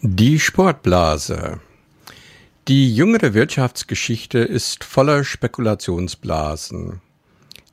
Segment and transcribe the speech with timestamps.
[0.00, 1.58] Die Sportblase.
[2.68, 7.00] Die jüngere Wirtschaftsgeschichte ist voller Spekulationsblasen.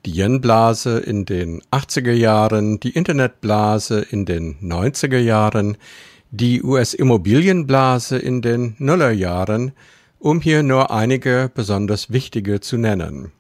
[0.07, 5.77] Die Yen-Blase in den 80er Jahren, die Internetblase in den 90er Jahren,
[6.31, 9.73] die US-Immobilienblase in den Nullerjahren,
[10.17, 13.33] um hier nur einige besonders wichtige zu nennen.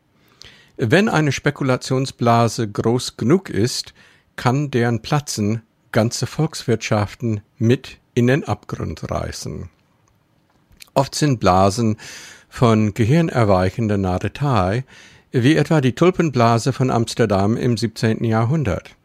[0.77, 3.95] Wenn eine Spekulationsblase groß genug ist,
[4.35, 9.69] kann deren Platzen ganze Volkswirtschaften mit in den Abgrund reißen.
[10.95, 11.97] Oft sind Blasen
[12.49, 14.85] von gehirnerweichender Narretei,
[15.31, 18.23] wie etwa die Tulpenblase von Amsterdam im 17.
[18.23, 18.95] Jahrhundert.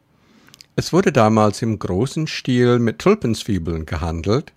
[0.76, 4.52] Es wurde damals im großen Stil mit Tulpenzwiebeln gehandelt,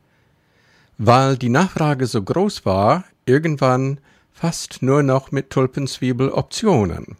[0.99, 3.99] weil die Nachfrage so groß war, irgendwann
[4.32, 7.18] fast nur noch mit Tulpenzwiebeloptionen.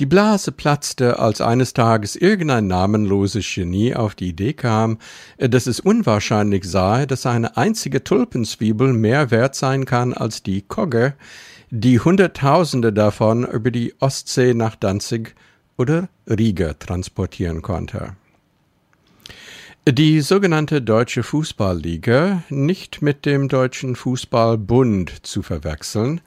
[0.00, 4.98] Die Blase platzte, als eines Tages irgendein namenloses Genie auf die Idee kam,
[5.38, 11.14] dass es unwahrscheinlich sei, dass eine einzige Tulpenzwiebel mehr wert sein kann als die Kogge,
[11.70, 15.34] die Hunderttausende davon über die Ostsee nach Danzig
[15.76, 18.16] oder Riga transportieren konnte.
[19.86, 26.22] Die sogenannte Deutsche Fußballliga, nicht mit dem Deutschen Fußballbund zu verwechseln,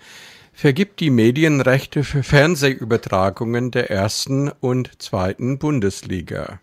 [0.58, 6.60] vergibt die Medienrechte für Fernsehübertragungen der ersten und zweiten Bundesliga.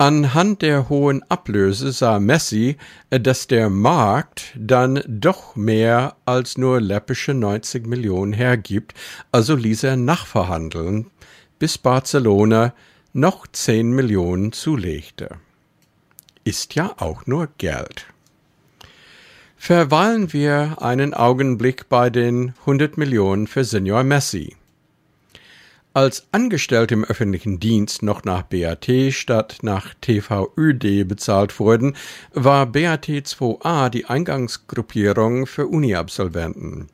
[0.00, 2.76] Anhand der hohen Ablöse sah Messi,
[3.10, 8.94] dass der Markt dann doch mehr als nur läppische 90 Millionen hergibt,
[9.32, 11.10] also ließ er nachverhandeln,
[11.58, 12.74] bis Barcelona
[13.12, 15.30] noch 10 Millionen zulegte.
[16.44, 18.06] Ist ja auch nur Geld.
[19.58, 24.56] Verweilen wir einen Augenblick bei den 100 Millionen für Senior Messi.
[25.92, 31.96] Als Angestellte im öffentlichen Dienst noch nach BAT statt nach TVÖD bezahlt wurden,
[32.32, 36.86] war BAT 2a die Eingangsgruppierung für Uni-Absolventen.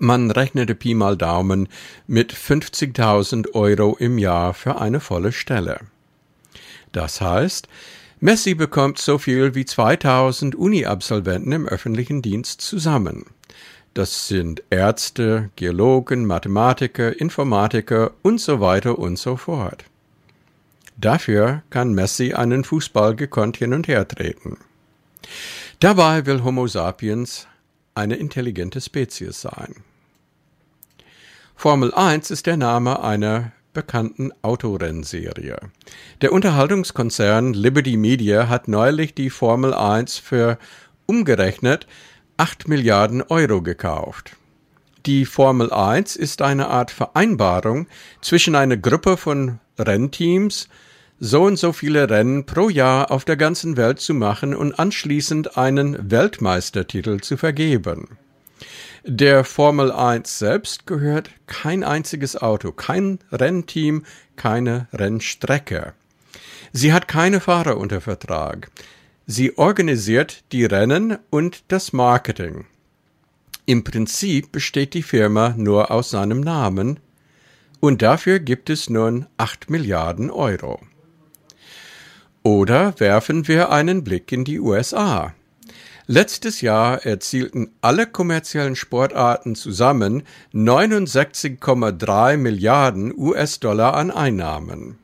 [0.00, 1.68] Man rechnete Pi mal Daumen
[2.06, 5.78] mit 50.000 Euro im Jahr für eine volle Stelle.
[6.92, 7.68] Das heißt,
[8.18, 13.26] Messi bekommt so viel wie 2000 Uni-Absolventen im öffentlichen Dienst zusammen.
[13.92, 19.84] Das sind Ärzte, Geologen, Mathematiker, Informatiker und so weiter und so fort.
[20.96, 24.56] Dafür kann Messi einen Fußball gekonnt hin und her treten.
[25.80, 27.46] Dabei will Homo sapiens
[27.94, 29.74] eine intelligente Spezies sein.
[31.54, 35.58] Formel 1 ist der Name einer bekannten Autorennserie.
[36.22, 40.58] Der Unterhaltungskonzern Liberty Media hat neulich die Formel 1 für
[41.04, 41.86] umgerechnet
[42.38, 44.36] 8 Milliarden Euro gekauft.
[45.04, 47.86] Die Formel 1 ist eine Art Vereinbarung
[48.22, 50.70] zwischen einer Gruppe von Rennteams,
[51.20, 55.58] so und so viele Rennen pro Jahr auf der ganzen Welt zu machen und anschließend
[55.58, 58.16] einen Weltmeistertitel zu vergeben.
[59.08, 64.04] Der Formel 1 selbst gehört kein einziges Auto, kein Rennteam,
[64.34, 65.92] keine Rennstrecke.
[66.72, 68.68] Sie hat keine Fahrer unter Vertrag.
[69.24, 72.66] Sie organisiert die Rennen und das Marketing.
[73.64, 76.98] Im Prinzip besteht die Firma nur aus seinem Namen
[77.78, 80.80] und dafür gibt es nun 8 Milliarden Euro.
[82.42, 85.32] Oder werfen wir einen Blick in die USA.
[86.08, 90.22] Letztes Jahr erzielten alle kommerziellen Sportarten zusammen
[90.54, 94.98] 69,3 Milliarden US-Dollar an Einnahmen.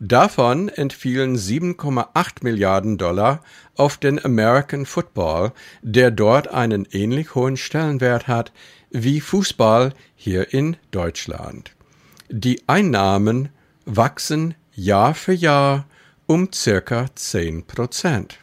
[0.00, 3.40] Davon entfielen 7,8 Milliarden Dollar
[3.76, 5.52] auf den American Football,
[5.82, 8.52] der dort einen ähnlich hohen Stellenwert hat
[8.90, 11.70] wie Fußball hier in Deutschland.
[12.28, 13.50] Die Einnahmen
[13.84, 15.86] wachsen Jahr für Jahr
[16.26, 18.40] um circa 10 Prozent.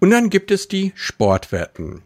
[0.00, 2.02] Und dann gibt es die Sportwetten.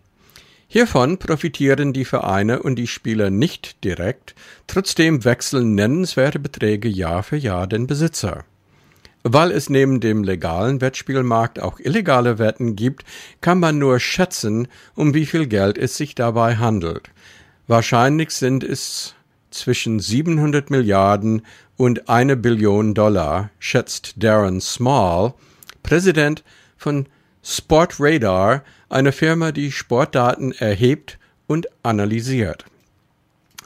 [0.66, 4.34] Hiervon profitieren die Vereine und die Spieler nicht direkt,
[4.66, 8.44] trotzdem wechseln nennenswerte Beträge Jahr für Jahr den Besitzer.
[9.22, 13.04] Weil es neben dem legalen Wettspielmarkt auch illegale Wetten gibt,
[13.42, 17.10] kann man nur schätzen, um wie viel Geld es sich dabei handelt.
[17.66, 19.14] Wahrscheinlich sind es
[19.50, 21.42] zwischen 700 Milliarden
[21.76, 25.34] und eine Billion Dollar, schätzt Darren Small,
[25.82, 26.42] Präsident
[26.76, 27.06] von
[27.42, 32.64] Sportradar, eine Firma, die Sportdaten erhebt und analysiert.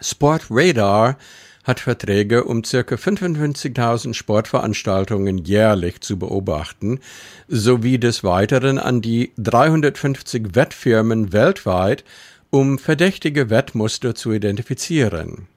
[0.00, 1.18] Sportradar
[1.64, 2.78] hat Verträge, um ca.
[2.78, 7.00] 55.000 Sportveranstaltungen jährlich zu beobachten,
[7.48, 12.04] sowie des Weiteren an die 350 Wettfirmen weltweit,
[12.50, 15.48] um verdächtige Wettmuster zu identifizieren.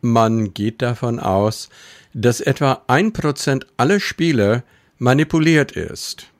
[0.00, 1.68] Man geht davon aus,
[2.12, 4.64] dass etwa ein Prozent aller Spiele
[4.98, 6.31] manipuliert ist.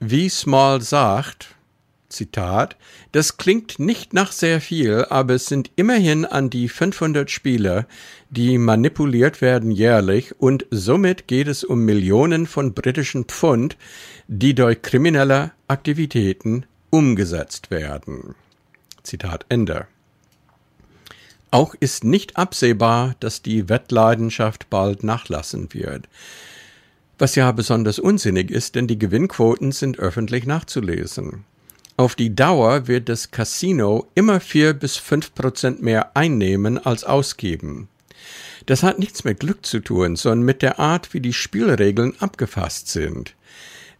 [0.00, 1.54] Wie Small sagt,
[2.10, 2.76] Zitat,
[3.12, 7.86] das klingt nicht nach sehr viel, aber es sind immerhin an die 500 Spiele,
[8.28, 13.78] die manipuliert werden jährlich und somit geht es um Millionen von britischen Pfund,
[14.28, 18.34] die durch kriminelle Aktivitäten umgesetzt werden.
[19.02, 19.86] Zitat Ende.
[21.50, 26.06] Auch ist nicht absehbar, dass die Wettleidenschaft bald nachlassen wird
[27.18, 31.44] was ja besonders unsinnig ist, denn die Gewinnquoten sind öffentlich nachzulesen.
[31.96, 37.88] Auf die Dauer wird das Casino immer vier bis fünf Prozent mehr einnehmen als ausgeben.
[38.66, 42.88] Das hat nichts mit Glück zu tun, sondern mit der Art, wie die Spielregeln abgefasst
[42.88, 43.34] sind.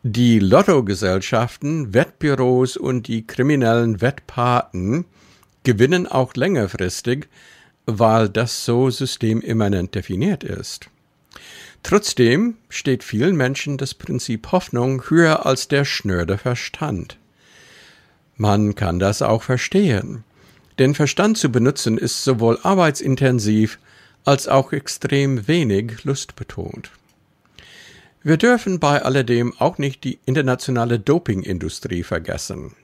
[0.03, 5.07] Die Lottogesellschaften, Wettbüros und die kriminellen Wettpaten
[5.65, 7.29] gewinnen auch längerfristig,
[7.87, 10.91] weil das so systemimmanent definiert ist.
[11.87, 17.17] Trotzdem steht vielen Menschen das Prinzip Hoffnung höher als der schnöde Verstand.
[18.37, 20.25] Man kann das auch verstehen.
[20.81, 23.79] Den Verstand zu benutzen ist sowohl arbeitsintensiv
[24.25, 26.91] als auch extrem wenig lustbetont.
[28.25, 32.75] Wir dürfen bei alledem auch nicht die internationale Dopingindustrie vergessen.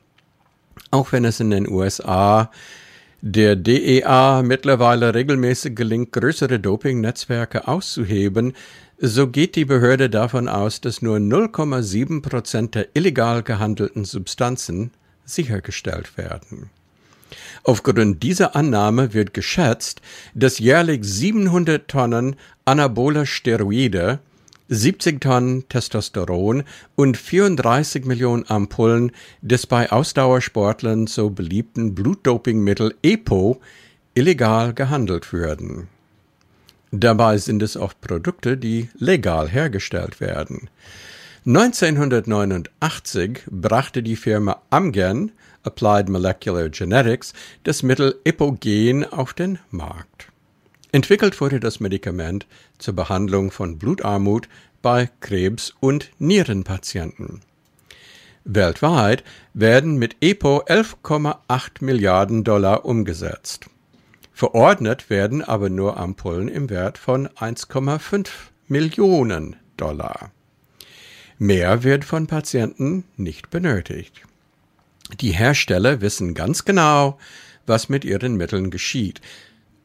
[0.93, 2.53] Auch wenn es in den USA
[3.23, 8.53] der DEA mittlerweile regelmäßig gelingt, größere Dopingnetzwerke auszuheben,
[8.99, 14.91] so geht die Behörde davon aus, dass nur 0,7 Prozent der illegal gehandelten Substanzen
[15.25, 16.71] sichergestellt werden.
[17.63, 20.03] Aufgrund dieser Annahme wird geschätzt,
[20.35, 24.19] dass jährlich 700 Tonnen anaboler Steroide,
[24.75, 26.65] 70 Tonnen Testosteron
[26.95, 33.61] und 34 Millionen Ampullen des bei Ausdauersportlern so beliebten Blutdopingmittel EPO
[34.15, 35.89] illegal gehandelt würden.
[36.91, 40.71] Dabei sind es oft Produkte, die legal hergestellt werden.
[41.45, 45.33] 1989 brachte die Firma Amgen
[45.65, 50.32] Applied Molecular Genetics das Mittel Epogen auf den Markt.
[50.93, 52.47] Entwickelt wurde das Medikament
[52.77, 54.47] zur Behandlung von Blutarmut
[54.83, 57.41] bei Krebs- und Nierenpatienten.
[58.45, 63.71] Weltweit werden mit EPO 11,8 Milliarden Dollar umgesetzt.
[64.35, 68.29] Verordnet werden aber nur Ampullen im Wert von 1,5
[68.69, 70.31] Millionen Dollar.
[71.39, 74.23] Mehr wird von Patienten nicht benötigt.
[75.21, 77.19] Die Hersteller wissen ganz genau,
[77.67, 79.21] was mit ihren Mitteln geschieht.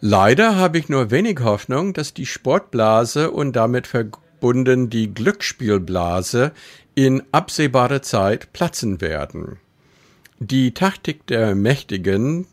[0.02, 6.52] Leider habe ich nur wenig Hoffnung, dass die Sportblase und damit verbunden die Glücksspielblase
[6.94, 9.56] in absehbarer Zeit platzen werden.
[10.40, 12.46] Die Taktik der Mächtigen,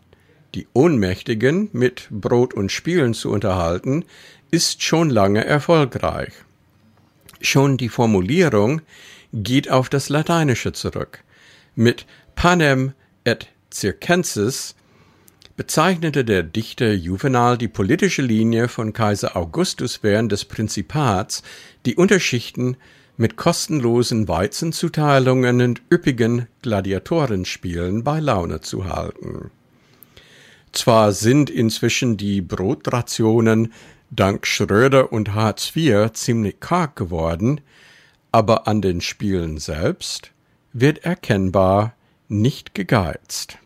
[0.54, 4.06] die Ohnmächtigen mit Brot und Spielen zu unterhalten,
[4.50, 6.32] ist schon lange erfolgreich.
[7.42, 8.82] Schon die Formulierung
[9.36, 11.24] geht auf das Lateinische zurück.
[11.75, 12.94] Mit panem
[13.25, 14.75] et circenses
[15.58, 21.44] bezeichnete der Dichter Juvenal die politische Linie von Kaiser Augustus während des Prinzipats,
[21.86, 22.77] die Unterschichten
[23.18, 29.51] mit kostenlosen Weizenzuteilungen und üppigen Gladiatorenspielen bei Laune zu halten.
[30.74, 33.72] Zwar sind inzwischen die Brotrationen
[34.12, 37.62] dank Schröder und Hartz IV ziemlich karg geworden,
[38.36, 40.32] aber an den Spielen selbst
[40.74, 41.94] wird erkennbar
[42.27, 43.60] nicht gegeizt.